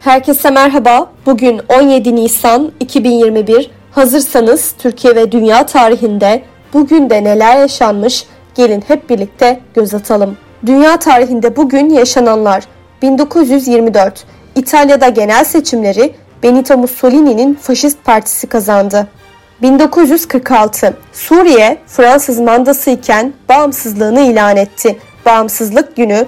[0.00, 1.10] Herkese merhaba.
[1.26, 3.70] Bugün 17 Nisan 2021.
[3.90, 8.26] Hazırsanız Türkiye ve dünya tarihinde bugün de neler yaşanmış?
[8.54, 10.36] Gelin hep birlikte göz atalım.
[10.66, 12.64] Dünya tarihinde bugün yaşananlar
[13.02, 19.08] 1924 İtalya'da genel seçimleri Benito Mussolini'nin faşist partisi kazandı.
[19.62, 24.98] 1946 Suriye Fransız mandası iken bağımsızlığını ilan etti.
[25.28, 26.26] Bağımsızlık günü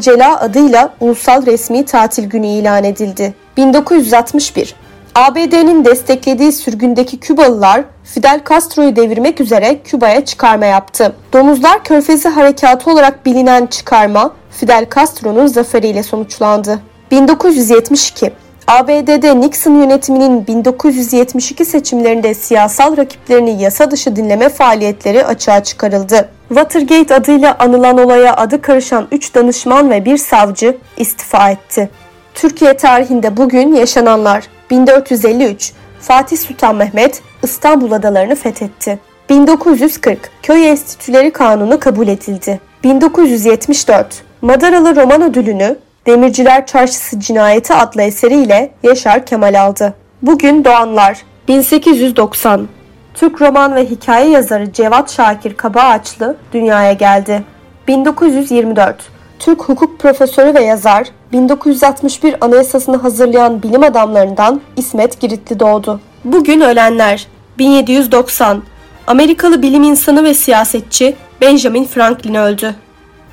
[0.00, 3.34] Cela adıyla ulusal resmi tatil günü ilan edildi.
[3.56, 4.74] 1961
[5.14, 11.12] ABD'nin desteklediği sürgündeki Kübalılar Fidel Castro'yu devirmek üzere Küba'ya çıkarma yaptı.
[11.32, 16.80] Domuzlar Körfezi Harekatı olarak bilinen çıkarma Fidel Castro'nun zaferiyle sonuçlandı.
[17.10, 18.32] 1972
[18.68, 26.28] ABD'de Nixon yönetiminin 1972 seçimlerinde siyasal rakiplerini yasa dışı dinleme faaliyetleri açığa çıkarıldı.
[26.48, 31.90] Watergate adıyla anılan olaya adı karışan 3 danışman ve bir savcı istifa etti.
[32.34, 38.98] Türkiye tarihinde bugün yaşananlar 1453 Fatih Sultan Mehmet İstanbul adalarını fethetti.
[39.30, 42.60] 1940 Köy Enstitüleri Kanunu kabul edildi.
[42.84, 45.76] 1974 Madaralı Roman Ödülünü
[46.08, 49.94] Demirciler Çarşısı Cinayeti adlı eseriyle Yaşar Kemal aldı.
[50.22, 52.68] Bugün doğanlar 1890
[53.14, 57.42] Türk roman ve hikaye yazarı Cevat Şakir Kabaağaçlı dünyaya geldi.
[57.88, 58.96] 1924
[59.38, 66.00] Türk hukuk profesörü ve yazar 1961 Anayasasını hazırlayan bilim adamlarından İsmet Giritli doğdu.
[66.24, 67.26] Bugün ölenler
[67.58, 68.62] 1790
[69.06, 72.74] Amerikalı bilim insanı ve siyasetçi Benjamin Franklin öldü.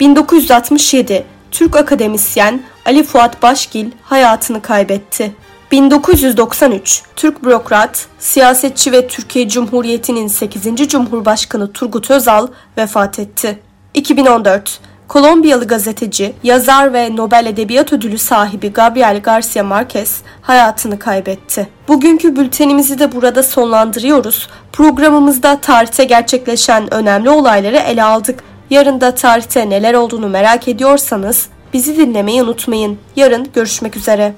[0.00, 5.34] 1967 Türk akademisyen Ali Fuat Başgil hayatını kaybetti.
[5.72, 10.88] 1993 Türk bürokrat, siyasetçi ve Türkiye Cumhuriyeti'nin 8.
[10.88, 13.58] Cumhurbaşkanı Turgut Özal vefat etti.
[13.94, 21.68] 2014 Kolombiyalı gazeteci, yazar ve Nobel Edebiyat Ödülü sahibi Gabriel Garcia Marquez hayatını kaybetti.
[21.88, 24.48] Bugünkü bültenimizi de burada sonlandırıyoruz.
[24.72, 28.40] Programımızda tarihte gerçekleşen önemli olayları ele aldık.
[28.70, 32.98] Yarın da tarihte neler olduğunu merak ediyorsanız bizi dinlemeyi unutmayın.
[33.16, 34.34] Yarın görüşmek üzere.